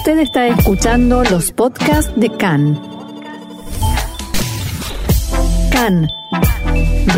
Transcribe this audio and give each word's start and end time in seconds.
Usted 0.00 0.18
está 0.20 0.48
escuchando 0.48 1.22
los 1.24 1.52
podcasts 1.52 2.10
de 2.16 2.34
CAN. 2.34 2.80
CAN, 5.70 6.08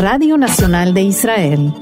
Radio 0.01 0.37
Nacional 0.37 0.93
de 0.93 1.03
Israel. 1.03 1.73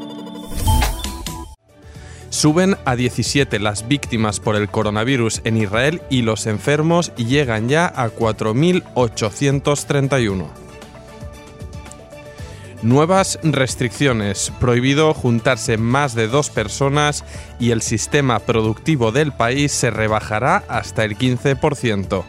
Suben 2.30 2.78
a 2.86 2.96
17 2.96 3.58
las 3.58 3.88
víctimas 3.88 4.40
por 4.40 4.56
el 4.56 4.70
coronavirus 4.70 5.42
en 5.44 5.58
Israel 5.58 6.04
y 6.12 6.22
los 6.22 6.46
enfermos 6.46 7.16
llegan 7.16 7.68
ya 7.68 7.88
a 7.88 8.12
4.831. 8.12 10.61
Nuevas 12.82 13.38
restricciones. 13.44 14.52
Prohibido 14.60 15.14
juntarse 15.14 15.78
más 15.78 16.16
de 16.16 16.28
dos 16.28 16.50
personas 16.50 17.24
y 17.60 17.70
el 17.70 17.84
sistema 17.84 18.40
productivo 18.40 19.12
del 19.12 19.32
país 19.32 19.72
se 19.72 19.92
rebajará 19.92 20.64
hasta 20.68 21.04
el 21.04 21.16
15%. 21.16 22.24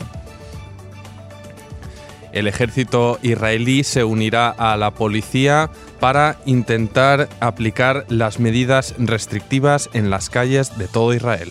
El 2.32 2.48
ejército 2.48 3.18
israelí 3.22 3.82
se 3.82 4.04
unirá 4.04 4.50
a 4.50 4.76
la 4.76 4.90
policía 4.90 5.70
para 6.00 6.36
intentar 6.44 7.28
aplicar 7.40 8.04
las 8.08 8.38
medidas 8.38 8.94
restrictivas 8.98 9.88
en 9.94 10.10
las 10.10 10.28
calles 10.28 10.76
de 10.76 10.86
todo 10.88 11.14
Israel. 11.14 11.50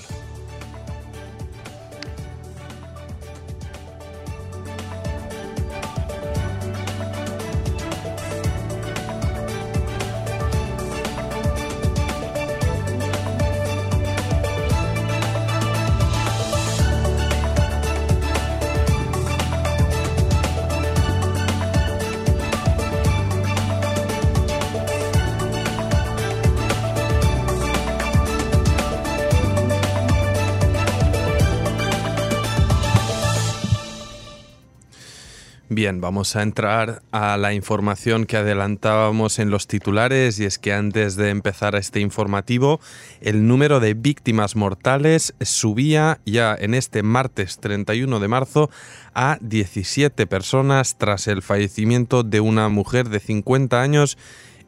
Bien, 35.74 36.02
vamos 36.02 36.36
a 36.36 36.44
entrar 36.44 37.02
a 37.14 37.38
la 37.38 37.54
información 37.54 38.26
que 38.26 38.36
adelantábamos 38.36 39.40
en 39.40 39.52
los 39.52 39.68
titulares 39.68 40.38
y 40.38 40.44
es 40.44 40.60
que 40.60 40.74
antes 40.74 41.16
de 41.16 41.30
empezar 41.30 41.76
este 41.76 42.02
informativo, 42.02 42.82
el 43.22 43.48
número 43.48 43.80
de 43.80 43.94
víctimas 43.94 44.58
mortales 44.58 45.34
subía 45.40 46.20
ya 46.26 46.54
en 46.60 46.74
este 46.74 47.04
martes 47.04 47.60
31 47.60 48.20
de 48.20 48.28
marzo 48.28 48.70
a 49.14 49.38
17 49.40 50.28
personas 50.28 50.98
tras 50.98 51.30
el 51.30 51.42
fallecimiento 51.42 52.24
de 52.24 52.42
una 52.42 52.68
mujer 52.68 53.08
de 53.08 53.22
50 53.22 53.82
años 53.82 54.18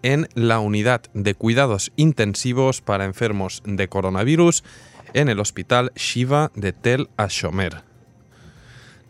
en 0.03 0.29
la 0.35 0.59
unidad 0.59 1.01
de 1.13 1.35
cuidados 1.35 1.91
intensivos 1.97 2.79
para 2.79 3.03
enfermos 3.03 3.61
de 3.65 3.89
coronavirus 3.89 4.63
en 5.13 5.27
el 5.27 5.41
hospital 5.41 5.91
Shiva 5.97 6.49
de 6.55 6.71
Tel 6.71 7.09
Ashomer. 7.17 7.92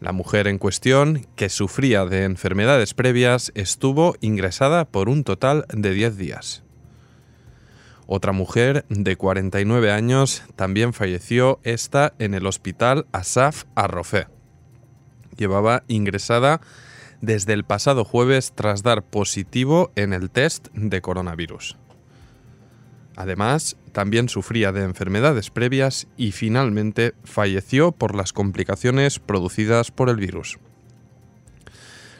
La 0.03 0.11
mujer 0.11 0.49
en 0.49 0.57
cuestión, 0.57 1.25
que 1.37 1.47
sufría 1.47 2.03
de 2.03 2.25
enfermedades 2.25 2.93
previas, 2.93 3.53
estuvo 3.55 4.17
ingresada 4.19 4.83
por 4.83 5.07
un 5.07 5.23
total 5.23 5.63
de 5.73 5.93
10 5.93 6.17
días. 6.17 6.63
Otra 8.05 8.33
mujer 8.33 8.83
de 8.89 9.15
49 9.15 9.93
años 9.93 10.43
también 10.57 10.91
falleció, 10.91 11.61
esta 11.63 12.15
en 12.19 12.33
el 12.33 12.47
hospital 12.47 13.05
Asaf 13.13 13.63
Arrofé. 13.75 14.27
Llevaba 15.37 15.83
ingresada 15.87 16.59
desde 17.21 17.53
el 17.53 17.63
pasado 17.63 18.03
jueves 18.03 18.51
tras 18.53 18.83
dar 18.83 19.03
positivo 19.03 19.93
en 19.95 20.11
el 20.11 20.29
test 20.29 20.67
de 20.73 20.99
coronavirus. 20.99 21.77
Además, 23.15 23.77
también 23.91 24.27
sufría 24.27 24.71
de 24.71 24.83
enfermedades 24.83 25.49
previas 25.49 26.07
y 26.17 26.31
finalmente 26.31 27.13
falleció 27.23 27.91
por 27.91 28.15
las 28.15 28.33
complicaciones 28.33 29.19
producidas 29.19 29.91
por 29.91 30.09
el 30.09 30.17
virus. 30.17 30.57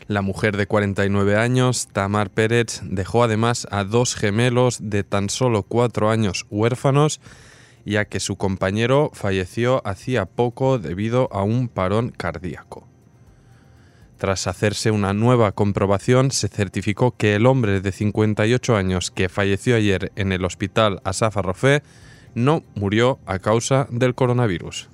La 0.07 0.21
mujer 0.21 0.57
de 0.57 0.67
49 0.67 1.37
años, 1.37 1.87
Tamar 1.91 2.29
Pérez, 2.29 2.81
dejó 2.83 3.23
además 3.23 3.67
a 3.71 3.83
dos 3.83 4.15
gemelos 4.15 4.79
de 4.81 5.03
tan 5.03 5.29
solo 5.29 5.63
cuatro 5.63 6.09
años 6.09 6.45
huérfanos, 6.49 7.21
ya 7.85 8.05
que 8.05 8.19
su 8.19 8.35
compañero 8.35 9.11
falleció 9.13 9.81
hacía 9.87 10.25
poco 10.25 10.77
debido 10.77 11.29
a 11.31 11.43
un 11.43 11.69
parón 11.69 12.11
cardíaco. 12.11 12.87
Tras 14.23 14.47
hacerse 14.47 14.89
una 14.89 15.13
nueva 15.13 15.51
comprobación, 15.51 16.31
se 16.31 16.47
certificó 16.47 17.11
que 17.11 17.35
el 17.35 17.45
hombre 17.45 17.81
de 17.81 17.91
58 17.91 18.77
años 18.77 19.11
que 19.11 19.27
falleció 19.27 19.75
ayer 19.75 20.13
en 20.15 20.31
el 20.31 20.45
hospital 20.45 21.01
Asaf 21.03 21.35
Arrofé 21.35 21.83
no 22.33 22.63
murió 22.73 23.19
a 23.25 23.39
causa 23.39 23.85
del 23.91 24.15
coronavirus. 24.15 24.87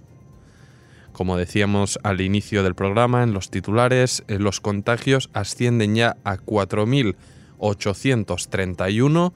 Como 1.11 1.37
decíamos 1.37 1.99
al 2.01 2.21
inicio 2.21 2.63
del 2.63 2.73
programa, 2.73 3.21
en 3.21 3.33
los 3.33 3.51
titulares, 3.51 4.23
eh, 4.27 4.39
los 4.39 4.61
contagios 4.61 5.29
ascienden 5.33 5.93
ya 5.93 6.17
a 6.23 6.37
4.831, 6.37 9.33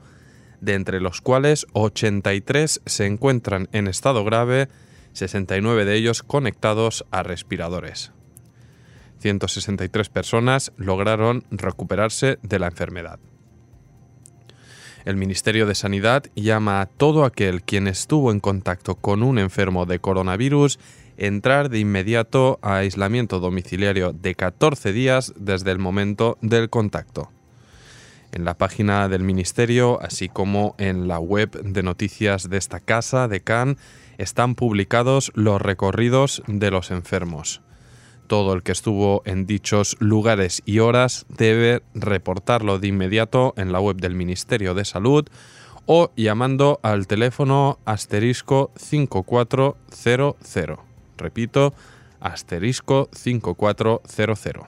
de 0.60 0.74
entre 0.74 1.00
los 1.00 1.20
cuales 1.20 1.68
83 1.72 2.80
se 2.84 3.06
encuentran 3.06 3.68
en 3.70 3.86
estado 3.86 4.24
grave, 4.24 4.68
69 5.12 5.84
de 5.84 5.94
ellos 5.94 6.24
conectados 6.24 7.06
a 7.12 7.22
respiradores. 7.22 8.10
163 9.20 10.08
personas 10.08 10.72
lograron 10.76 11.44
recuperarse 11.50 12.38
de 12.42 12.58
la 12.58 12.66
enfermedad. 12.66 13.18
El 15.04 15.16
Ministerio 15.16 15.66
de 15.66 15.74
Sanidad 15.74 16.24
llama 16.34 16.80
a 16.80 16.86
todo 16.86 17.24
aquel 17.24 17.62
quien 17.62 17.88
estuvo 17.88 18.32
en 18.32 18.40
contacto 18.40 18.94
con 18.94 19.22
un 19.22 19.38
enfermo 19.38 19.84
de 19.84 19.98
coronavirus 19.98 20.78
entrar 21.16 21.68
de 21.68 21.78
inmediato 21.78 22.58
a 22.62 22.76
aislamiento 22.76 23.38
domiciliario 23.38 24.12
de 24.12 24.34
14 24.34 24.92
días 24.92 25.32
desde 25.36 25.70
el 25.70 25.78
momento 25.78 26.38
del 26.40 26.70
contacto. 26.70 27.30
En 28.32 28.44
la 28.44 28.58
página 28.58 29.08
del 29.08 29.22
Ministerio, 29.22 30.00
así 30.02 30.28
como 30.28 30.74
en 30.78 31.06
la 31.06 31.20
web 31.20 31.50
de 31.62 31.82
noticias 31.82 32.48
de 32.48 32.56
esta 32.56 32.80
casa 32.80 33.28
de 33.28 33.42
Cannes, 33.42 33.76
están 34.18 34.54
publicados 34.54 35.30
los 35.34 35.62
recorridos 35.62 36.42
de 36.46 36.70
los 36.70 36.90
enfermos. 36.90 37.63
Todo 38.26 38.54
el 38.54 38.62
que 38.62 38.72
estuvo 38.72 39.22
en 39.26 39.46
dichos 39.46 39.96
lugares 40.00 40.62
y 40.64 40.78
horas 40.78 41.26
debe 41.28 41.82
reportarlo 41.94 42.78
de 42.78 42.88
inmediato 42.88 43.52
en 43.56 43.72
la 43.72 43.80
web 43.80 43.96
del 43.96 44.14
Ministerio 44.14 44.74
de 44.74 44.84
Salud 44.84 45.28
o 45.86 46.12
llamando 46.16 46.80
al 46.82 47.06
teléfono 47.06 47.78
asterisco 47.84 48.70
5400. 48.76 50.78
Repito, 51.18 51.74
asterisco 52.20 53.10
5400. 53.12 54.66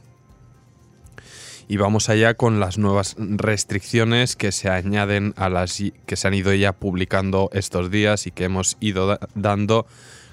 Y 1.68 1.78
vamos 1.78 2.08
allá 2.08 2.34
con 2.34 2.60
las 2.60 2.78
nuevas 2.78 3.16
restricciones 3.18 4.36
que 4.36 4.52
se 4.52 4.70
añaden 4.70 5.34
a 5.36 5.48
las 5.48 5.82
que 6.06 6.16
se 6.16 6.28
han 6.28 6.34
ido 6.34 6.54
ya 6.54 6.72
publicando 6.72 7.50
estos 7.52 7.90
días 7.90 8.28
y 8.28 8.30
que 8.30 8.44
hemos 8.44 8.76
ido 8.78 9.18
dando 9.34 9.84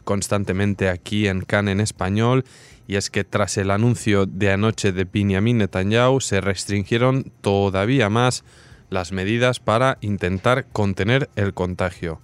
constantemente 0.03 0.89
aquí 0.89 1.27
en 1.27 1.41
CAN 1.41 1.69
en 1.69 1.79
español 1.79 2.45
y 2.87 2.95
es 2.95 3.09
que 3.09 3.23
tras 3.23 3.57
el 3.57 3.71
anuncio 3.71 4.25
de 4.25 4.51
anoche 4.51 4.91
de 4.91 5.05
Benjamin 5.05 5.57
Netanyahu 5.57 6.21
se 6.21 6.41
restringieron 6.41 7.31
todavía 7.41 8.09
más 8.09 8.43
las 8.89 9.11
medidas 9.11 9.59
para 9.59 9.97
intentar 10.01 10.65
contener 10.71 11.29
el 11.35 11.53
contagio. 11.53 12.19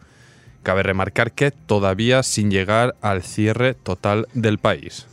Cabe 0.64 0.84
remarcar 0.84 1.32
que 1.32 1.52
todavía 1.52 2.22
sin 2.24 2.52
llegar 2.52 2.96
al 3.02 3.24
cierre 3.24 3.74
total 3.74 4.28
del 4.34 4.60
país. 4.60 5.08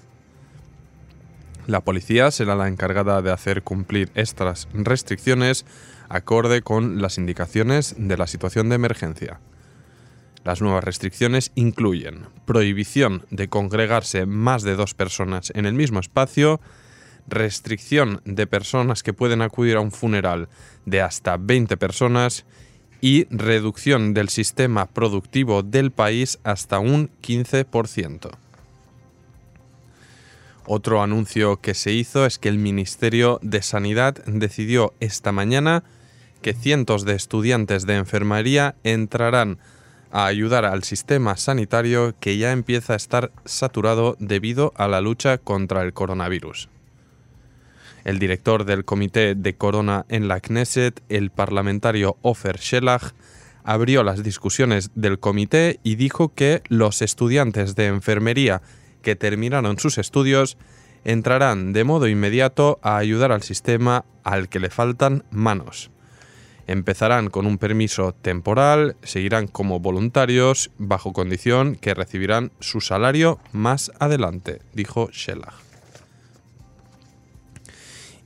La 1.67 1.81
policía 1.81 2.31
será 2.31 2.55
la 2.55 2.69
encargada 2.69 3.23
de 3.23 3.33
hacer 3.33 3.63
cumplir 3.63 4.11
estas 4.15 4.69
restricciones 4.73 5.65
acorde 6.09 6.63
con 6.63 7.03
las 7.03 7.19
indicaciones 7.19 7.95
de 7.99 8.17
la 8.17 8.27
situación 8.27 8.69
de 8.69 8.77
emergencia. 8.77 9.41
Las 10.47 10.63
nuevas 10.63 10.85
restricciones 10.85 11.51
incluyen 11.57 12.29
prohibición 12.45 13.27
de 13.31 13.49
congregarse 13.49 14.27
más 14.27 14.63
de 14.63 14.77
dos 14.77 14.95
personas 14.95 15.51
en 15.57 15.67
el 15.67 15.75
mismo 15.75 15.99
espacio, 15.99 16.61
restricción 17.27 18.21
de 18.25 18.47
personas 18.47 19.03
que 19.03 19.13
pueden 19.13 19.43
acudir 19.43 19.75
a 19.75 19.81
un 19.81 19.91
funeral 19.91 20.49
de 20.85 21.01
hasta 21.03 21.37
20 21.37 21.77
personas 21.79 22.45
y 23.01 23.27
reducción 23.29 24.15
del 24.15 24.29
sistema 24.29 24.87
productivo 24.87 25.65
del 25.65 25.91
país 25.91 26.39
hasta 26.45 26.79
un 26.79 27.11
15%. 27.23 28.31
Otro 30.65 31.03
anuncio 31.03 31.61
que 31.61 31.75
se 31.75 31.91
hizo 31.91 32.25
es 32.25 32.39
que 32.39 32.49
el 32.49 32.59
Ministerio 32.59 33.41
de 33.43 33.63
Sanidad 33.63 34.15
decidió 34.27 34.95
esta 35.01 35.33
mañana 35.33 35.83
que 36.41 36.55
cientos 36.55 37.05
de 37.05 37.15
estudiantes 37.15 37.85
de 37.85 37.97
enfermería 37.97 38.77
entrarán 38.85 39.59
a 40.11 40.27
ayudar 40.27 40.65
al 40.65 40.83
sistema 40.85 41.37
sanitario 41.37 42.15
que 42.21 42.39
ya 42.39 42.53
empieza 42.53 42.93
a 42.93 42.97
estar 42.97 43.33
saturado 43.45 44.17
debido 44.19 44.73
a 44.77 44.89
la 44.89 45.01
lucha 45.01 45.39
contra 45.39 45.83
el 45.83 45.93
coronavirus. 45.93 46.69
El 48.05 48.19
director 48.19 48.65
del 48.65 48.85
Comité 48.85 49.35
de 49.35 49.57
Corona 49.57 50.07
en 50.09 50.29
la 50.29 50.41
Knesset, 50.41 51.03
el 51.09 51.31
parlamentario 51.31 52.17
Ofer 52.23 52.59
Shelach, 52.59 53.15
abrió 53.65 54.05
las 54.05 54.23
discusiones 54.23 54.91
del 54.95 55.19
comité 55.19 55.81
y 55.83 55.97
dijo 55.97 56.33
que 56.33 56.63
los 56.69 57.03
estudiantes 57.03 57.75
de 57.75 57.87
enfermería 57.87 58.63
que 59.03 59.17
terminaron 59.17 59.79
sus 59.79 59.99
estudios 59.99 60.57
entrarán 61.05 61.73
de 61.73 61.85
modo 61.85 62.07
inmediato 62.07 62.79
a 62.83 62.97
ayudar 62.97 63.33
al 63.33 63.43
sistema 63.43 64.05
al 64.23 64.49
que 64.49 64.61
le 64.61 64.71
faltan 64.71 65.25
manos. 65.31 65.91
Empezarán 66.67 67.31
con 67.31 67.47
un 67.47 67.59
permiso 67.59 68.13
temporal, 68.13 68.97
seguirán 69.03 69.47
como 69.47 69.79
voluntarios 69.79 70.71
bajo 70.79 71.13
condición 71.13 71.77
que 71.77 71.95
recibirán 71.95 72.51
su 72.59 72.81
salario 72.81 73.39
más 73.53 73.93
adelante, 74.01 74.61
dijo 74.73 75.09
Scheller. 75.13 75.53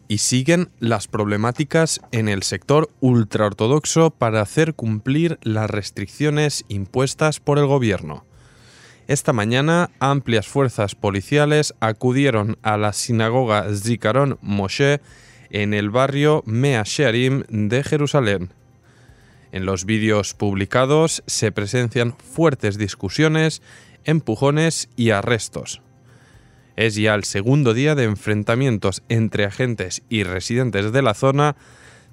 Y 0.08 0.18
siguen 0.18 0.70
las 0.80 1.06
problemáticas 1.06 2.00
en 2.12 2.28
el 2.28 2.42
sector 2.42 2.90
ultraortodoxo 3.00 4.10
para 4.10 4.40
hacer 4.40 4.74
cumplir 4.74 5.38
las 5.42 5.70
restricciones 5.70 6.64
impuestas 6.68 7.40
por 7.40 7.58
el 7.58 7.66
gobierno. 7.66 8.24
Esta 9.06 9.32
mañana, 9.32 9.90
amplias 9.98 10.48
fuerzas 10.48 10.94
policiales 10.94 11.74
acudieron 11.80 12.58
a 12.62 12.76
la 12.76 12.92
sinagoga 12.92 13.66
Zikaron 13.74 14.38
Moshe 14.40 15.00
en 15.50 15.74
el 15.74 15.90
barrio 15.90 16.42
Mea 16.46 16.82
Shearim 16.84 17.42
de 17.48 17.82
Jerusalén. 17.82 18.52
En 19.52 19.66
los 19.66 19.84
vídeos 19.84 20.34
publicados 20.34 21.22
se 21.26 21.52
presencian 21.52 22.16
fuertes 22.16 22.78
discusiones, 22.78 23.62
empujones 24.04 24.88
y 24.96 25.10
arrestos. 25.10 25.82
Es 26.76 26.94
ya 26.94 27.14
el 27.14 27.24
segundo 27.24 27.74
día 27.74 27.94
de 27.94 28.04
enfrentamientos 28.04 29.02
entre 29.08 29.44
agentes 29.44 30.02
y 30.08 30.22
residentes 30.22 30.92
de 30.92 31.02
la 31.02 31.14
zona 31.14 31.56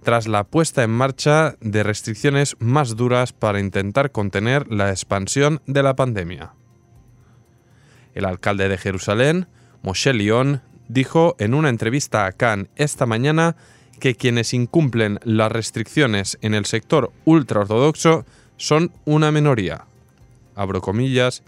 tras 0.03 0.27
la 0.27 0.43
puesta 0.45 0.83
en 0.83 0.91
marcha 0.91 1.55
de 1.61 1.83
restricciones 1.83 2.55
más 2.59 2.95
duras 2.95 3.33
para 3.33 3.59
intentar 3.59 4.11
contener 4.11 4.71
la 4.71 4.89
expansión 4.89 5.61
de 5.67 5.83
la 5.83 5.95
pandemia. 5.95 6.53
El 8.13 8.25
alcalde 8.25 8.67
de 8.67 8.77
Jerusalén, 8.77 9.47
Moshe 9.83 10.13
León, 10.13 10.61
dijo 10.87 11.35
en 11.39 11.53
una 11.53 11.69
entrevista 11.69 12.25
a 12.25 12.31
Cannes 12.31 12.69
esta 12.75 13.05
mañana 13.05 13.55
que 13.99 14.15
quienes 14.15 14.53
incumplen 14.53 15.19
las 15.23 15.51
restricciones 15.51 16.37
en 16.41 16.53
el 16.53 16.65
sector 16.65 17.11
ultraortodoxo 17.25 18.25
son 18.57 18.91
una 19.05 19.31
minoría. 19.31 19.85
Abro 20.55 20.81
comillas. 20.81 21.43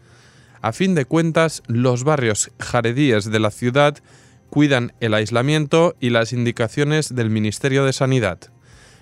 A 0.61 0.73
fin 0.73 0.95
de 0.95 1.05
cuentas, 1.05 1.63
los 1.67 2.03
barrios 2.03 2.51
jaredíes 2.59 3.31
de 3.31 3.39
la 3.39 3.51
ciudad 3.51 3.97
cuidan 4.49 4.93
el 4.99 5.13
aislamiento 5.13 5.95
y 5.99 6.09
las 6.09 6.33
indicaciones 6.33 7.15
del 7.15 7.29
Ministerio 7.29 7.85
de 7.85 7.93
Sanidad. 7.93 8.39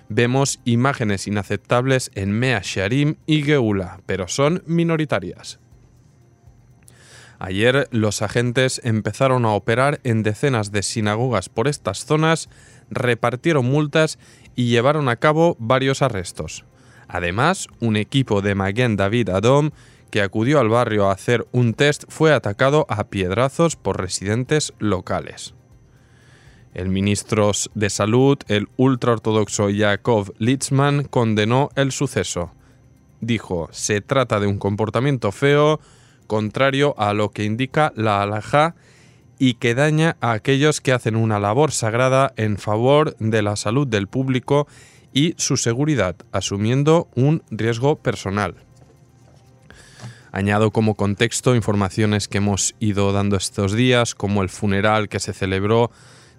Vemos 0.08 0.60
imágenes 0.64 1.26
inaceptables 1.26 2.10
en 2.14 2.32
Mea 2.32 2.60
Sharim 2.62 3.16
y 3.26 3.42
Geula, 3.42 4.00
pero 4.06 4.28
son 4.28 4.62
minoritarias. 4.66 5.58
Ayer 7.38 7.88
los 7.92 8.20
agentes 8.22 8.80
empezaron 8.82 9.44
a 9.44 9.52
operar 9.52 10.00
en 10.02 10.22
decenas 10.22 10.72
de 10.72 10.82
sinagogas 10.82 11.48
por 11.48 11.68
estas 11.68 12.04
zonas, 12.04 12.48
repartieron 12.90 13.66
multas 13.66 14.18
y 14.56 14.68
llevaron 14.68 15.08
a 15.08 15.16
cabo 15.16 15.56
varios 15.60 16.02
arrestos. 16.02 16.64
Además, 17.06 17.68
un 17.80 17.96
equipo 17.96 18.42
de 18.42 18.54
Maguen 18.54 18.96
David 18.96 19.28
Adom 19.30 19.70
que 20.10 20.22
acudió 20.22 20.58
al 20.58 20.68
barrio 20.68 21.08
a 21.08 21.12
hacer 21.12 21.46
un 21.52 21.74
test 21.74 22.04
fue 22.08 22.32
atacado 22.32 22.86
a 22.88 23.04
piedrazos 23.04 23.76
por 23.76 24.00
residentes 24.00 24.72
locales. 24.78 25.54
El 26.74 26.88
ministro 26.88 27.52
de 27.74 27.90
Salud, 27.90 28.38
el 28.48 28.68
ultraortodoxo 28.76 29.70
Yaakov 29.70 30.32
Litzman, 30.38 31.04
condenó 31.04 31.70
el 31.76 31.92
suceso. 31.92 32.52
Dijo, 33.20 33.68
se 33.72 34.00
trata 34.00 34.38
de 34.38 34.46
un 34.46 34.58
comportamiento 34.58 35.32
feo, 35.32 35.80
contrario 36.28 36.94
a 36.96 37.12
lo 37.12 37.30
que 37.30 37.42
indica 37.42 37.92
la 37.96 38.22
halajá 38.22 38.76
y 39.40 39.54
que 39.54 39.74
daña 39.74 40.16
a 40.20 40.32
aquellos 40.32 40.80
que 40.80 40.92
hacen 40.92 41.16
una 41.16 41.40
labor 41.40 41.72
sagrada 41.72 42.32
en 42.36 42.58
favor 42.58 43.16
de 43.18 43.42
la 43.42 43.56
salud 43.56 43.86
del 43.86 44.06
público 44.06 44.68
y 45.12 45.34
su 45.36 45.56
seguridad, 45.56 46.14
asumiendo 46.30 47.08
un 47.16 47.42
riesgo 47.50 47.96
personal. 47.96 48.54
Añado 50.30 50.70
como 50.70 50.94
contexto 50.94 51.56
informaciones 51.56 52.28
que 52.28 52.38
hemos 52.38 52.74
ido 52.78 53.12
dando 53.12 53.36
estos 53.36 53.72
días, 53.72 54.14
como 54.14 54.42
el 54.42 54.50
funeral 54.50 55.08
que 55.08 55.20
se 55.20 55.32
celebró 55.32 55.90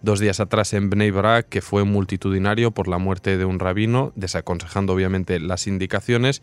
dos 0.02 0.20
días 0.20 0.40
atrás 0.40 0.74
en 0.74 0.90
Bnei 0.90 1.12
Brak, 1.12 1.50
que 1.50 1.62
fue 1.62 1.84
multitudinario 1.84 2.72
por 2.72 2.88
la 2.88 3.00
muerte 3.00 3.38
de 3.38 3.46
un 3.46 3.60
rabino, 3.60 4.14
desaconsejando 4.16 4.94
obviamente 4.94 5.40
las 5.40 5.68
indicaciones, 5.68 6.42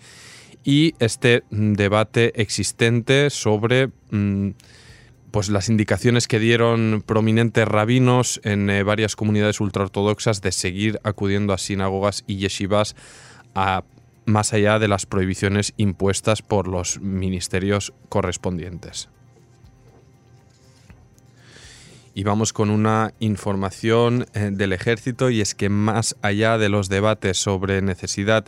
y 0.65 0.95
este 0.99 1.45
mm, 1.51 1.75
debate 1.75 2.41
existente 2.41 3.31
sobre 3.31 3.89
mm, 4.11 4.51
pues 5.31 5.49
las 5.49 5.69
indicaciones 5.69 6.29
que 6.29 6.39
dieron 6.39 7.03
prominentes 7.05 7.69
rabinos 7.69 8.41
en 8.43 8.71
eh, 8.71 8.83
varias 8.83 9.17
comunidades 9.17 9.61
ultraortodoxas 9.61 10.41
de 10.41 10.53
seguir 10.53 11.01
acudiendo 11.03 11.53
a 11.53 11.59
sinagogas 11.59 12.25
y 12.27 12.37
yeshivas 12.37 12.97
a, 13.55 13.85
más 14.25 14.53
allá 14.53 14.79
de 14.79 14.89
las 14.89 15.07
prohibiciones 15.07 15.75
impuestas 15.77 16.43
por 16.43 16.69
los 16.69 17.01
ministerios 17.01 17.93
correspondientes. 18.09 19.09
Y 22.15 22.25
vamos 22.25 22.55
con 22.55 22.71
una 22.71 23.13
información 23.21 24.25
eh, 24.33 24.49
del 24.51 24.73
ejército 24.73 25.29
y 25.29 25.43
es 25.43 25.55
que 25.55 25.69
más 25.69 26.17
allá 26.23 26.57
de 26.57 26.71
los 26.71 26.89
debates 26.89 27.37
sobre 27.37 27.83
necesidad 27.83 28.47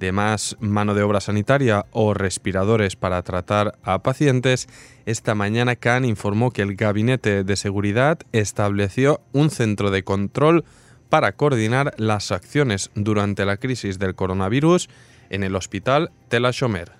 de 0.00 0.12
más 0.12 0.56
mano 0.58 0.94
de 0.94 1.02
obra 1.02 1.20
sanitaria 1.20 1.84
o 1.92 2.14
respiradores 2.14 2.96
para 2.96 3.22
tratar 3.22 3.78
a 3.84 4.02
pacientes, 4.02 4.66
esta 5.04 5.34
mañana 5.34 5.76
Khan 5.76 6.04
informó 6.04 6.50
que 6.50 6.62
el 6.62 6.74
Gabinete 6.74 7.44
de 7.44 7.56
Seguridad 7.56 8.18
estableció 8.32 9.20
un 9.32 9.50
centro 9.50 9.90
de 9.90 10.02
control 10.02 10.64
para 11.10 11.32
coordinar 11.32 11.94
las 11.98 12.32
acciones 12.32 12.90
durante 12.94 13.44
la 13.44 13.58
crisis 13.58 13.98
del 13.98 14.14
coronavirus 14.14 14.88
en 15.28 15.44
el 15.44 15.54
hospital 15.54 16.10
Tel 16.28 16.46
Ashomer. 16.46 16.92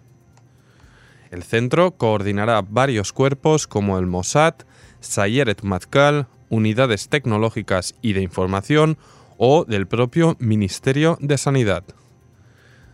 El 1.31 1.43
centro 1.43 1.93
coordinará 1.93 2.61
varios 2.61 3.12
cuerpos 3.12 3.67
como 3.67 3.99
el 3.99 4.06
Mossad, 4.06 4.55
Sayeret 5.00 5.62
Matkal, 5.62 6.26
unidades 6.50 7.09
tecnológicas 7.09 7.95
y 8.02 8.12
de 8.12 8.21
información 8.21 8.99
o 9.38 9.64
del 9.64 9.87
propio 9.87 10.37
Ministerio 10.38 11.16
de 11.21 11.38
Sanidad. 11.38 11.85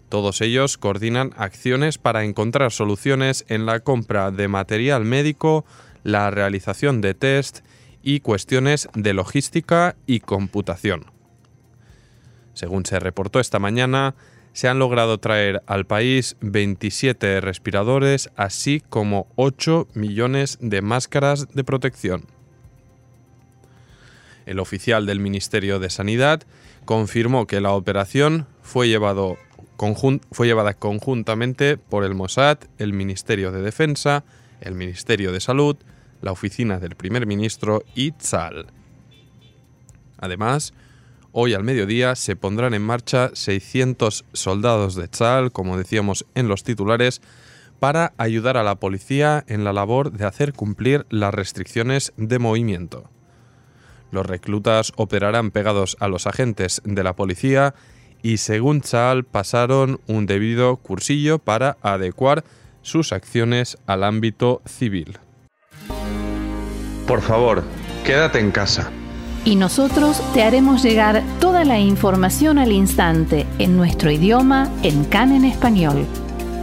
Todos 0.09 0.41
ellos 0.41 0.79
coordinan 0.79 1.33
acciones 1.37 1.99
para 1.99 2.25
encontrar 2.25 2.71
soluciones 2.71 3.45
en 3.49 3.67
la 3.67 3.81
compra 3.81 4.31
de 4.31 4.49
material 4.49 5.05
médico, 5.05 5.65
la 6.05 6.31
realización 6.31 7.01
de 7.01 7.15
test 7.15 7.61
y 8.03 8.21
cuestiones 8.21 8.89
de 8.95 9.15
logística 9.15 9.97
y 10.07 10.21
computación. 10.21 11.07
Según 12.55 12.87
se 12.87 13.01
reportó 13.01 13.41
esta 13.41 13.59
mañana, 13.59 14.15
se 14.53 14.69
han 14.69 14.79
logrado 14.79 15.19
traer 15.19 15.63
al 15.67 15.87
país 15.87 16.37
27 16.41 17.43
respiradores, 17.43 18.31
así 18.37 18.81
como 18.89 19.27
8 19.37 19.89
millones 19.93 20.57
de 20.63 20.81
máscaras 20.81 21.49
de 21.53 21.65
protección. 21.65 22.25
El 24.47 24.61
oficial 24.61 25.05
del 25.05 25.21
Ministerio 25.21 25.81
de 25.81 25.91
Sanidad 25.91 26.45
confirmó 26.87 27.47
que 27.47 27.61
la 27.61 27.73
operación 27.73 28.47
fue 28.63 28.89
llevado 28.89 29.37
fue 30.33 30.47
llevada 30.47 30.75
conjuntamente 30.75 31.77
por 31.77 32.05
el 32.05 32.15
Mossad, 32.15 32.59
el 32.79 32.93
Ministerio 32.93 33.53
de 33.53 33.63
Defensa, 33.63 34.25
el 34.61 34.75
Ministerio 34.75 35.33
de 35.33 35.41
Salud, 35.41 35.77
la 36.23 36.33
Oficina 36.33 36.79
del 36.79 36.97
Primer 36.97 37.27
Ministro 37.27 37.83
y 37.95 38.13
Tzal. 38.13 38.67
Además, 40.19 40.73
hoy 41.33 41.55
al 41.55 41.63
mediodía 41.63 42.15
se 42.15 42.37
pondrán 42.37 42.75
en 42.75 42.83
marcha 42.83 43.31
600 43.35 44.25
soldados 44.33 44.95
de 44.95 45.09
Tzal, 45.09 45.53
como 45.53 45.77
decíamos 45.77 46.27
en 46.35 46.49
los 46.49 46.65
titulares, 46.65 47.21
para 47.79 48.15
ayudar 48.17 48.57
a 48.57 48.63
la 48.63 48.77
policía 48.77 49.45
en 49.47 49.63
la 49.63 49.73
labor 49.73 50.13
de 50.13 50.25
hacer 50.25 50.55
cumplir 50.55 51.07
las 51.11 51.35
restricciones 51.35 52.13
de 52.17 52.39
movimiento. 52.39 53.11
Los 54.11 54.25
reclutas 54.25 54.93
operarán 54.97 55.51
pegados 55.51 55.97
a 56.01 56.09
los 56.09 56.27
agentes 56.27 56.81
de 56.85 57.03
la 57.03 57.15
policía 57.15 57.75
y 58.23 58.39
según 58.39 58.81
Chal 58.81 59.25
pasaron 59.25 60.01
un 60.07 60.27
debido 60.27 60.77
cursillo 60.77 61.39
para 61.39 61.77
adecuar 61.83 62.45
sus 62.83 63.13
acciones 63.13 63.79
al 63.87 64.05
ámbito 64.05 64.63
civil. 64.65 65.19
Por 67.07 67.23
favor, 67.23 67.63
quédate 68.05 68.41
en 68.41 68.51
casa. 68.51 68.91
Y 69.45 69.55
nosotros 69.55 70.21
te 70.35 70.43
haremos 70.43 70.83
llegar 70.83 71.23
toda 71.41 71.65
la 71.65 71.79
información 71.79 72.59
al 72.59 72.73
instante 72.73 73.47
en 73.59 73.77
nuestro 73.77 74.11
idioma 74.11 74.69
en 74.83 75.05
CAN 75.05 75.33
en 75.33 75.45
español. 75.45 76.05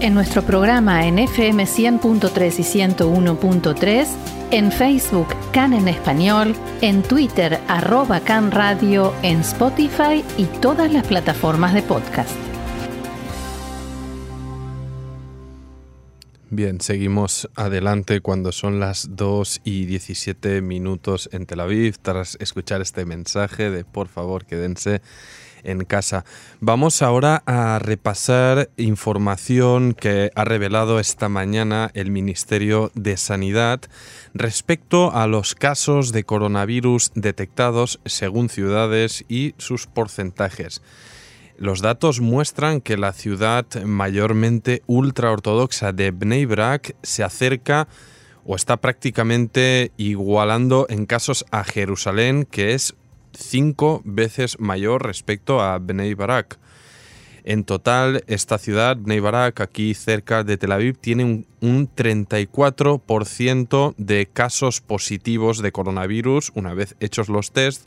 En 0.04 0.14
nuestro 0.14 0.42
programa 0.44 1.08
en 1.08 1.18
FM 1.18 1.64
100.3 1.64 2.60
y 2.60 2.80
101.3, 2.80 4.08
en 4.52 4.70
Facebook 4.70 5.28
CAN 5.54 5.72
en 5.72 5.88
Español, 5.88 6.54
en 6.82 7.04
Twitter 7.04 7.62
arroba 7.70 8.20
CAN 8.20 8.52
Radio, 8.52 9.14
en 9.24 9.40
Spotify 9.40 10.22
y 10.38 10.44
todas 10.60 10.92
las 10.92 11.08
plataformas 11.08 11.74
de 11.74 11.84
podcast. 11.84 12.36
Bien, 16.50 16.82
seguimos 16.82 17.50
adelante 17.56 18.20
cuando 18.20 18.52
son 18.52 18.82
las 18.82 19.16
2 19.16 19.62
y 19.64 19.86
17 19.86 20.62
minutos 20.62 21.30
en 21.32 21.46
Tel 21.46 21.62
Aviv, 21.62 21.98
tras 22.00 22.38
escuchar 22.42 22.82
este 22.82 23.06
mensaje 23.06 23.72
de 23.72 23.86
por 23.86 24.10
favor 24.10 24.46
quédense 24.46 25.02
en 25.64 25.86
casa. 25.86 26.26
Vamos 26.60 27.02
ahora 27.02 27.44
a 27.46 27.80
repasar 27.80 28.70
información 28.78 29.94
que 29.94 30.32
ha 30.36 30.44
revelado 30.44 31.00
esta 31.00 31.30
mañana 31.30 31.92
el 31.94 32.12
Ministerio 32.12 32.92
de 32.96 33.18
Sanidad 33.18 33.82
respecto 34.34 35.14
a 35.14 35.28
los 35.28 35.56
casos 35.56 36.12
de 36.12 36.24
coronavirus 36.24 37.12
detectados 37.16 38.00
según 38.06 38.50
ciudades 38.50 39.26
y 39.28 39.56
sus 39.58 39.88
porcentajes. 39.88 40.82
Los 41.58 41.82
datos 41.82 42.20
muestran 42.20 42.82
que 42.82 42.98
la 42.98 43.14
ciudad 43.14 43.66
mayormente 43.86 44.82
ultraortodoxa 44.88 45.94
de 45.94 46.12
Bnei 46.12 46.46
Brak 46.46 46.96
se 47.04 47.24
acerca 47.24 47.88
o 48.46 48.56
está 48.56 48.78
prácticamente 48.78 49.92
igualando 49.98 50.88
en 50.90 51.06
casos 51.06 51.46
a 51.52 51.64
Jerusalén, 51.64 52.46
que 52.50 52.74
es 52.74 52.96
cinco 53.34 54.02
veces 54.06 54.58
mayor 54.60 55.06
respecto 55.06 55.62
a 55.62 55.78
Bnei 55.80 56.14
Barak. 56.14 56.60
En 57.46 57.66
total, 57.66 58.24
esta 58.28 58.58
ciudad, 58.58 58.96
Bnei 58.96 59.20
Barak, 59.20 59.60
aquí 59.60 59.94
cerca 59.96 60.46
de 60.46 60.58
Tel 60.58 60.72
Aviv, 60.72 60.98
tiene 60.98 61.26
un, 61.26 61.46
un 61.60 61.94
34% 61.94 63.96
de 63.98 64.28
casos 64.28 64.80
positivos 64.80 65.62
de 65.62 65.74
coronavirus 65.74 66.54
una 66.56 66.74
vez 66.74 66.96
hechos 67.02 67.28
los 67.28 67.52
tests, 67.52 67.86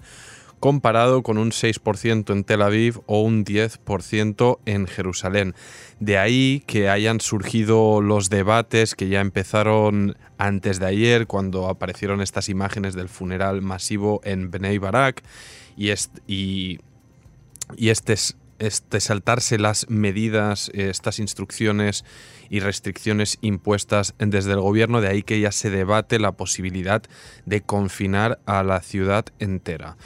comparado 0.61 1.23
con 1.23 1.39
un 1.39 1.51
6% 1.51 2.33
en 2.33 2.45
Tel 2.45 2.63
Aviv 2.63 3.01
o 3.07 3.23
un 3.23 3.45
10% 3.45 4.59
en 4.65 4.87
Jerusalén. 4.87 5.55
De 6.01 6.19
ahí 6.19 6.63
que 6.67 6.89
hayan 6.89 7.21
surgido 7.21 8.01
los 8.01 8.31
debates 8.31 8.95
que 8.95 9.09
ya 9.09 9.21
empezaron 9.21 10.17
antes 10.39 10.79
de 10.79 10.87
ayer, 10.87 11.27
cuando 11.27 11.69
aparecieron 11.69 12.21
estas 12.21 12.49
imágenes 12.49 12.95
del 12.95 13.09
funeral 13.09 13.63
masivo 13.63 14.21
en 14.25 14.51
Bnei 14.51 14.79
Barak, 14.79 15.23
y, 15.77 15.91
y, 16.27 16.79
y 17.77 17.89
este, 17.91 18.15
este 18.59 19.01
saltarse 19.01 19.59
las 19.59 19.89
medidas, 19.89 20.71
estas 20.75 21.19
instrucciones 21.19 22.05
y 22.49 22.61
restricciones 22.61 23.39
impuestas 23.41 24.15
desde 24.19 24.53
el 24.53 24.61
gobierno, 24.61 25.01
de 25.01 25.09
ahí 25.09 25.23
que 25.23 25.41
ya 25.41 25.53
se 25.53 25.71
debate 25.71 26.19
la 26.19 26.33
posibilidad 26.33 27.03
de 27.45 27.61
confinar 27.61 28.39
a 28.47 28.63
la 28.63 28.81
ciudad 28.81 29.27
entera. 29.39 29.97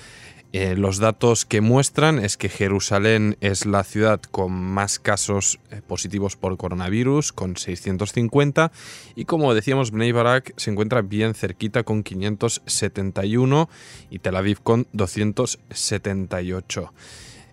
Eh, 0.52 0.74
los 0.74 0.98
datos 0.98 1.44
que 1.44 1.60
muestran 1.60 2.18
es 2.18 2.36
que 2.36 2.48
Jerusalén 2.48 3.36
es 3.40 3.66
la 3.66 3.84
ciudad 3.84 4.20
con 4.20 4.52
más 4.52 4.98
casos 4.98 5.60
eh, 5.70 5.80
positivos 5.86 6.34
por 6.34 6.56
coronavirus, 6.56 7.32
con 7.32 7.56
650, 7.56 8.72
y 9.14 9.26
como 9.26 9.54
decíamos, 9.54 9.92
Bnei 9.92 10.10
Barak 10.10 10.52
se 10.56 10.72
encuentra 10.72 11.02
bien 11.02 11.34
cerquita 11.34 11.84
con 11.84 12.02
571 12.02 13.68
y 14.10 14.18
Tel 14.18 14.34
Aviv 14.34 14.60
con 14.60 14.88
278. 14.92 16.92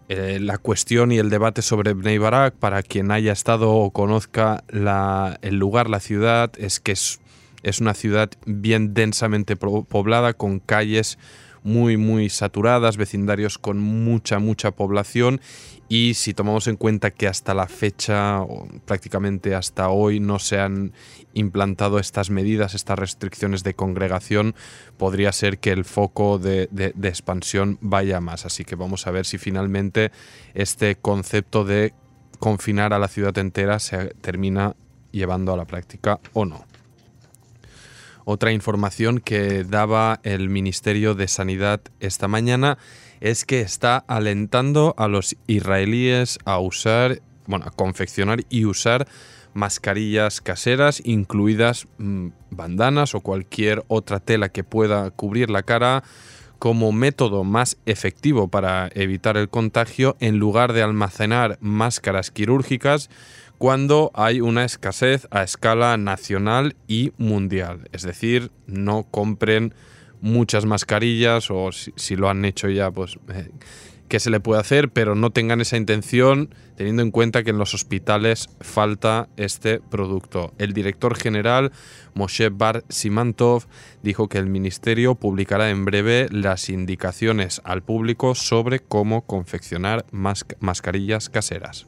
Eh, 0.10 0.39
la 0.42 0.58
cuestión 0.58 1.12
y 1.12 1.20
el 1.20 1.30
debate 1.30 1.62
sobre 1.62 1.94
Bnei 1.94 2.18
Barak, 2.18 2.56
para 2.56 2.82
quien 2.82 3.12
haya 3.12 3.32
estado 3.32 3.74
o 3.74 3.92
conozca 3.92 4.63
el 4.70 5.60
lugar, 5.60 5.88
la 5.88 6.00
ciudad, 6.00 6.51
es 6.58 6.80
que 6.80 6.94
es, 6.94 7.20
es 7.62 7.80
una 7.80 7.94
ciudad 7.94 8.32
bien 8.48 8.96
densamente 8.96 9.56
poblada, 9.56 10.34
con 10.34 10.60
calles 10.60 11.20
muy, 11.68 11.98
muy 11.98 12.30
saturadas, 12.30 12.96
vecindarios 12.96 13.58
con 13.58 13.78
mucha, 13.78 14.40
mucha 14.40 14.72
población 14.72 15.42
y 15.90 16.14
si 16.14 16.34
tomamos 16.34 16.68
en 16.68 16.78
cuenta 16.78 17.12
que 17.12 17.28
hasta 17.28 17.54
la 17.54 17.68
fecha, 17.68 18.42
o 18.42 18.68
prácticamente 18.86 19.54
hasta 19.54 19.90
hoy, 19.90 20.22
no 20.22 20.40
se 20.40 20.60
han 20.60 20.94
implantado 21.34 22.00
estas 22.00 22.30
medidas, 22.30 22.74
estas 22.74 22.98
restricciones 22.98 23.64
de 23.64 23.74
congregación, 23.74 24.56
podría 24.98 25.32
ser 25.34 25.60
que 25.60 25.72
el 25.72 25.84
foco 25.84 26.40
de, 26.40 26.70
de 26.72 27.08
expansión 27.10 27.78
vaya 27.82 28.22
más. 28.22 28.46
Así 28.46 28.64
que 28.64 28.76
vamos 28.76 29.06
a 29.06 29.12
ver 29.12 29.26
si 29.26 29.38
finalmente 29.38 30.12
este 30.54 30.96
concepto 30.96 31.66
de 31.66 31.94
confinar 32.40 32.94
a 32.94 33.00
la 33.00 33.10
ciudad 33.10 33.38
entera 33.38 33.80
se 33.80 34.14
termina 34.22 34.76
llevando 35.12 35.54
a 35.54 35.58
la 35.58 35.66
práctica 35.66 36.20
o 36.34 36.46
no. 36.46 36.77
Otra 38.30 38.52
información 38.52 39.22
que 39.22 39.64
daba 39.64 40.20
el 40.24 40.50
Ministerio 40.50 41.16
de 41.16 41.30
Sanidad 41.30 41.80
esta 42.02 42.28
mañana 42.28 42.78
es 43.22 43.46
que 43.46 43.62
está 43.62 44.04
alentando 44.06 44.94
a 44.98 45.08
los 45.08 45.38
israelíes 45.48 46.38
a 46.44 46.60
usar, 46.60 47.22
bueno, 47.46 47.64
a 47.66 47.72
confeccionar 47.72 48.42
y 48.50 48.66
usar 48.66 49.08
mascarillas 49.54 50.42
caseras, 50.42 51.02
incluidas 51.06 51.88
mm, 52.00 52.28
bandanas 52.50 53.16
o 53.16 53.22
cualquier 53.22 53.86
otra 53.88 54.20
tela 54.20 54.50
que 54.50 54.66
pueda 54.66 55.10
cubrir 55.12 55.50
la 55.50 55.64
cara 55.64 56.04
como 56.60 56.92
método 56.92 57.46
más 57.46 57.78
efectivo 57.86 58.50
para 58.50 58.90
evitar 58.94 59.38
el 59.38 59.48
contagio 59.48 60.18
en 60.20 60.38
lugar 60.38 60.74
de 60.74 60.82
almacenar 60.82 61.58
máscaras 61.62 62.32
quirúrgicas 62.32 63.10
cuando 63.58 64.12
hay 64.14 64.42
una 64.42 64.66
escasez 64.66 65.28
a 65.32 65.44
escala 65.44 65.98
nacional 65.98 66.76
y 66.88 67.12
mundial. 67.18 67.90
Es 67.92 68.04
decir, 68.04 68.52
no 68.68 69.04
compren 69.04 69.74
muchas 70.22 70.66
mascarillas 70.66 71.50
o 71.52 71.72
si, 71.72 72.16
lo 72.16 72.30
han 72.30 72.46
hecho 72.46 72.70
ya, 72.70 72.92
pues 72.92 73.18
eh, 73.30 73.50
qué 74.08 74.20
se 74.20 74.30
le 74.30 74.40
puede 74.40 74.62
hacer, 74.62 74.90
pero 74.90 75.16
no 75.16 75.32
tengan 75.32 75.62
esa 75.62 75.78
intención 75.78 76.50
teniendo 76.76 77.02
en 77.02 77.12
cuenta 77.12 77.44
que 77.44 77.50
en 77.50 77.58
los 77.58 77.74
hospitales 77.74 78.50
falta 78.62 79.30
este 79.38 79.80
producto. 79.80 80.54
El 80.58 80.74
director 80.74 81.16
general 81.16 81.72
Moshe 82.14 82.50
Bar 82.50 82.84
Simantov 82.90 83.66
dijo 84.04 84.30
que 84.30 84.38
el 84.38 84.48
ministerio 84.48 85.16
publicará 85.16 85.70
en 85.70 85.86
breve 85.86 86.28
las 86.32 86.70
indicaciones 86.70 87.62
al 87.64 87.82
público 87.82 88.36
sobre 88.36 88.80
cómo 88.80 89.26
confeccionar 89.26 90.06
mascarillas 90.12 91.30
caseras. 91.30 91.88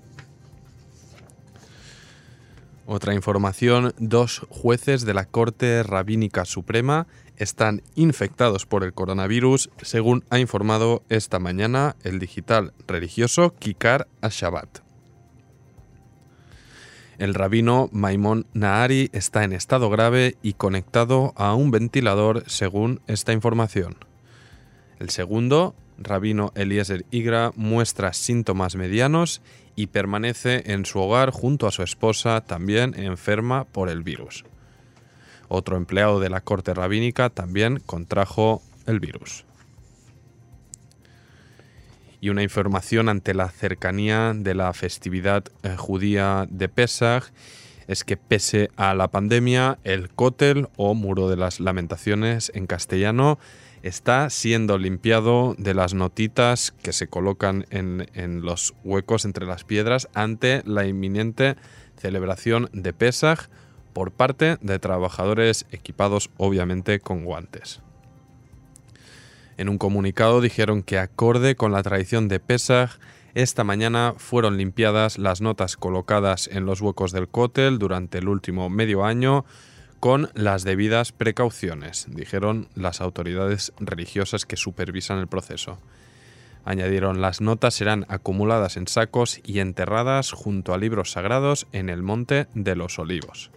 Otra 2.91 3.13
información, 3.13 3.93
dos 4.00 4.41
jueces 4.50 5.05
de 5.05 5.13
la 5.13 5.25
Corte 5.25 5.84
Rabínica 5.84 6.43
Suprema 6.43 7.05
están 7.38 7.84
infectados 7.93 8.65
por 8.65 8.84
el 8.84 8.93
coronavirus, 8.93 9.69
según 9.84 10.25
ha 10.31 10.39
informado 10.39 11.03
esta 11.08 11.38
mañana 11.38 11.96
el 12.03 12.17
digital 12.17 12.74
religioso 12.88 13.53
Kikar 13.60 14.08
Ashabat. 14.22 14.79
El 17.19 17.36
rabino 17.36 17.89
Maimón 17.91 18.48
Nahari 18.53 19.12
está 19.13 19.43
en 19.43 19.53
estado 19.53 19.91
grave 19.91 20.38
y 20.41 20.53
conectado 20.53 21.34
a 21.36 21.53
un 21.53 21.69
ventilador, 21.69 22.43
según 22.48 23.01
esta 23.05 23.34
información. 23.34 23.98
El 24.98 25.12
segundo, 25.12 25.75
rabino 26.00 26.51
Eliezer 26.55 27.05
Igra, 27.12 27.51
muestra 27.55 28.13
síntomas 28.13 28.75
medianos 28.75 29.43
y 29.79 29.88
permanece 29.88 30.74
en 30.74 30.86
su 30.86 31.00
hogar 31.00 31.31
junto 31.31 31.65
a 31.65 31.71
su 31.71 31.83
esposa, 31.83 32.41
también 32.41 33.00
enferma 33.00 33.63
por 33.63 33.88
el 33.88 34.03
virus. 34.03 34.43
Otro 35.48 35.77
empleado 35.77 36.19
de 36.19 36.29
la 36.29 36.41
corte 36.41 36.74
rabínica 36.74 37.29
también 37.29 37.79
contrajo 37.86 38.62
el 38.88 39.00
virus. 39.00 39.45
Y 42.19 42.27
una 42.27 42.43
información 42.43 43.07
ante 43.07 43.33
la 43.33 43.48
cercanía 43.48 44.33
de 44.36 44.53
la 44.53 44.74
festividad 44.74 45.45
eh, 45.63 45.77
judía 45.77 46.45
de 46.50 46.67
Pesach 46.67 47.31
es 47.88 48.03
que 48.03 48.17
pese 48.17 48.71
a 48.75 48.93
la 48.93 49.07
pandemia, 49.07 49.79
el 49.86 50.09
Kotel 50.09 50.67
o 50.75 50.93
Muro 50.93 51.29
de 51.29 51.38
las 51.38 51.62
Lamentaciones 51.62 52.51
en 52.53 52.67
castellano 52.67 53.39
está 53.83 54.29
siendo 54.29 54.77
limpiado 54.77 55.55
de 55.57 55.74
las 55.74 55.93
notitas 55.93 56.74
que 56.83 56.93
se 56.93 57.07
colocan 57.07 57.65
en, 57.69 58.41
los 58.41 58.74
huecos 58.83 59.25
entre 59.25 59.45
las 59.45 59.63
piedras 59.63 60.09
ante 60.13 60.62
la 60.65 60.86
inminente 60.86 61.55
celebración 61.98 62.69
de 62.74 62.93
Pesach 62.93 63.50
por 63.93 64.12
parte 64.12 64.57
de 64.62 64.79
trabajadores 64.79 65.65
equipados 65.71 66.29
obviamente 66.38 67.00
con 67.00 67.25
guantes. 67.25 67.81
En 69.57 69.67
un 69.67 69.77
comunicado 69.77 70.39
dijeron 70.39 70.83
que 70.83 70.98
acorde 70.98 71.55
con 71.55 71.71
la 71.71 71.83
tradición 71.83 72.27
de 72.29 72.39
Pesach, 72.39 72.91
esta 73.33 73.63
mañana 73.63 74.13
fueron 74.17 74.57
limpiadas 74.57 75.17
las 75.17 75.41
notas 75.41 75.77
colocadas 75.77 76.50
en 76.51 76.65
los 76.65 76.81
huecos 76.81 77.12
del 77.12 77.27
cótel 77.27 77.77
durante 77.77 78.17
el 78.17 78.27
último 78.27 78.69
medio 78.69 79.05
año 79.05 79.45
con 79.99 80.29
las 80.33 80.63
debidas 80.63 81.11
precauciones, 81.11 82.07
dijeron 82.09 82.67
las 82.75 83.01
autoridades 83.01 83.73
religiosas 83.79 84.45
que 84.45 84.57
supervisan 84.57 85.19
el 85.19 85.27
proceso. 85.27 85.77
Añadieron, 86.65 87.21
las 87.21 87.41
notas 87.41 87.73
serán 87.73 88.05
acumuladas 88.09 88.77
en 88.77 88.87
sacos 88.87 89.39
y 89.43 89.59
enterradas 89.59 90.31
junto 90.31 90.73
a 90.73 90.77
libros 90.77 91.11
sagrados 91.11 91.67
en 91.71 91.89
el 91.89 92.03
Monte 92.03 92.47
de 92.53 92.75
los 92.75 92.99
Olivos. 92.99 93.51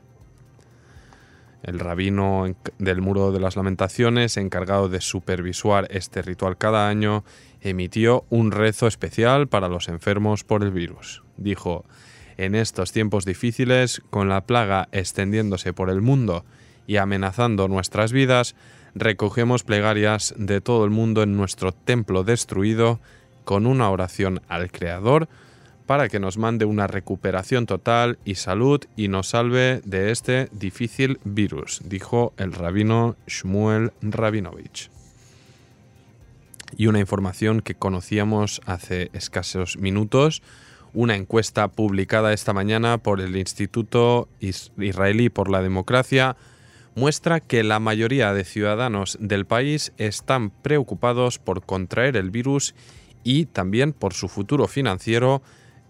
El 1.62 1.78
rabino 1.78 2.56
del 2.78 3.00
Muro 3.02 3.30
de 3.30 3.38
las 3.38 3.54
Lamentaciones, 3.54 4.36
encargado 4.36 4.88
de 4.88 5.00
supervisar 5.00 5.86
este 5.90 6.22
ritual 6.22 6.58
cada 6.58 6.88
año, 6.88 7.24
emitió 7.60 8.24
un 8.30 8.50
rezo 8.50 8.88
especial 8.88 9.46
para 9.46 9.68
los 9.68 9.88
enfermos 9.88 10.42
por 10.42 10.64
el 10.64 10.72
virus. 10.72 11.22
Dijo, 11.36 11.84
en 12.42 12.56
estos 12.56 12.90
tiempos 12.90 13.24
difíciles, 13.24 14.02
con 14.10 14.28
la 14.28 14.40
plaga 14.42 14.88
extendiéndose 14.90 15.72
por 15.72 15.90
el 15.90 16.00
mundo 16.00 16.44
y 16.88 16.96
amenazando 16.96 17.68
nuestras 17.68 18.12
vidas, 18.12 18.56
recogemos 18.94 19.62
plegarias 19.62 20.34
de 20.36 20.60
todo 20.60 20.84
el 20.84 20.90
mundo 20.90 21.22
en 21.22 21.36
nuestro 21.36 21.70
templo 21.70 22.24
destruido 22.24 23.00
con 23.44 23.66
una 23.66 23.90
oración 23.90 24.42
al 24.48 24.72
Creador 24.72 25.28
para 25.86 26.08
que 26.08 26.20
nos 26.20 26.36
mande 26.36 26.64
una 26.64 26.86
recuperación 26.86 27.66
total 27.66 28.18
y 28.24 28.36
salud 28.36 28.80
y 28.96 29.08
nos 29.08 29.28
salve 29.28 29.80
de 29.84 30.10
este 30.10 30.48
difícil 30.52 31.20
virus, 31.24 31.80
dijo 31.84 32.32
el 32.38 32.52
rabino 32.52 33.16
Shmuel 33.26 33.92
Rabinovich. 34.00 34.90
Y 36.76 36.86
una 36.86 37.00
información 37.00 37.60
que 37.60 37.74
conocíamos 37.74 38.62
hace 38.64 39.10
escasos 39.12 39.76
minutos, 39.76 40.42
una 40.94 41.16
encuesta 41.16 41.68
publicada 41.68 42.32
esta 42.32 42.52
mañana 42.52 42.98
por 42.98 43.20
el 43.20 43.36
Instituto 43.36 44.28
Israelí 44.40 45.28
por 45.28 45.50
la 45.50 45.62
Democracia 45.62 46.36
muestra 46.94 47.40
que 47.40 47.62
la 47.62 47.80
mayoría 47.80 48.32
de 48.34 48.44
ciudadanos 48.44 49.16
del 49.20 49.46
país 49.46 49.92
están 49.96 50.50
preocupados 50.50 51.38
por 51.38 51.64
contraer 51.64 52.16
el 52.16 52.30
virus 52.30 52.74
y 53.24 53.46
también 53.46 53.92
por 53.92 54.14
su 54.14 54.28
futuro 54.28 54.66
financiero, 54.66 55.42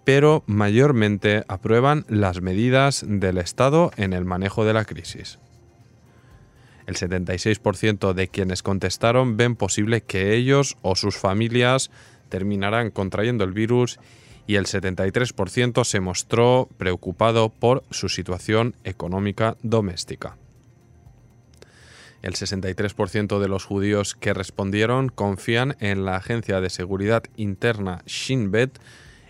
pero 0.04 0.44
mayormente 0.46 1.44
aprueban 1.48 2.04
las 2.08 2.40
medidas 2.40 3.04
del 3.06 3.38
Estado 3.38 3.90
en 3.96 4.12
el 4.12 4.24
manejo 4.24 4.64
de 4.64 4.74
la 4.74 4.84
crisis. 4.84 5.38
El 6.86 6.96
76% 6.96 8.12
de 8.12 8.28
quienes 8.28 8.62
contestaron 8.62 9.36
ven 9.36 9.56
posible 9.56 10.02
que 10.02 10.34
ellos 10.34 10.76
o 10.82 10.96
sus 10.96 11.16
familias 11.16 11.90
terminarán 12.28 12.90
contrayendo 12.90 13.44
el 13.44 13.52
virus 13.52 13.98
y 14.46 14.56
el 14.56 14.66
73% 14.66 15.84
se 15.84 16.00
mostró 16.00 16.68
preocupado 16.76 17.48
por 17.48 17.84
su 17.90 18.08
situación 18.08 18.74
económica 18.84 19.56
doméstica. 19.62 20.36
El 22.22 22.34
63% 22.34 23.40
de 23.40 23.48
los 23.48 23.64
judíos 23.64 24.14
que 24.14 24.32
respondieron 24.32 25.08
confían 25.08 25.76
en 25.80 26.04
la 26.04 26.16
agencia 26.16 26.60
de 26.60 26.70
seguridad 26.70 27.24
interna 27.36 28.02
Shin 28.06 28.52
Bet 28.52 28.78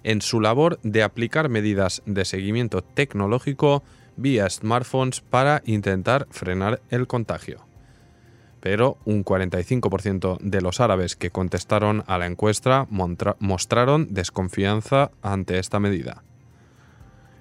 en 0.04 0.20
su 0.20 0.40
labor 0.40 0.78
de 0.82 1.02
aplicar 1.02 1.48
medidas 1.48 2.02
de 2.04 2.24
seguimiento 2.24 2.82
tecnológico 2.82 3.82
vía 4.16 4.48
smartphones 4.50 5.20
para 5.20 5.62
intentar 5.64 6.26
frenar 6.30 6.82
el 6.90 7.06
contagio. 7.06 7.71
Pero 8.62 8.96
un 9.04 9.24
45% 9.24 10.38
de 10.38 10.60
los 10.62 10.80
árabes 10.80 11.16
que 11.16 11.30
contestaron 11.30 12.04
a 12.06 12.16
la 12.16 12.26
encuesta 12.26 12.86
mostraron 12.88 14.14
desconfianza 14.14 15.10
ante 15.20 15.58
esta 15.58 15.80
medida. 15.80 16.22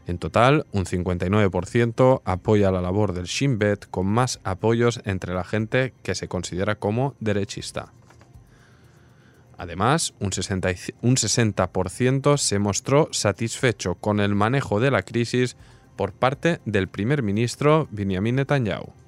En 0.08 0.18
total, 0.18 0.66
un 0.72 0.86
59% 0.86 2.22
apoya 2.26 2.72
la 2.72 2.82
labor 2.82 3.14
del 3.14 3.26
Shin 3.26 3.60
Bet 3.60 3.88
con 3.90 4.08
más 4.08 4.40
apoyos 4.44 5.00
entre 5.06 5.36
la 5.36 5.44
gente 5.44 5.94
que 6.02 6.16
se 6.16 6.28
considera 6.28 6.76
como 6.76 7.14
derechista. 7.20 7.94
Además, 9.60 10.16
un 10.20 10.32
60%, 10.32 12.38
se 12.38 12.58
mostró 12.58 13.10
satisfecho 13.12 13.94
con 13.94 14.20
el 14.20 14.34
manejo 14.34 14.80
de 14.80 14.90
la 14.90 15.04
crisis 15.04 15.56
por 15.96 16.14
parte 16.14 16.62
del 16.66 16.88
primer 16.88 17.22
ministro 17.22 17.88
Benjamin 17.92 18.38
Netanyahu. 18.38 19.01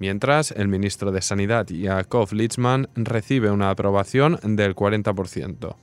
Mientras, 0.00 0.50
el 0.52 0.66
ministro 0.66 1.12
de 1.12 1.20
Sanidad 1.20 1.66
Yaakov 1.68 2.32
Litzman 2.32 2.88
recibe 2.94 3.50
una 3.50 3.68
aprobación 3.68 4.40
del 4.42 4.74
40%. 4.74 5.76